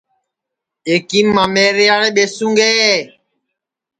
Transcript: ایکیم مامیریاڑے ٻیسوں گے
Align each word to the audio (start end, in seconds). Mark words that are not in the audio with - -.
ایکیم 0.89 1.27
مامیریاڑے 1.35 2.09
ٻیسوں 2.15 2.53
گے 2.57 2.73